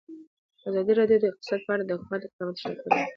[0.69, 2.99] ازادي راډیو د اقتصاد په اړه د حکومت اقدامات تشریح کړي.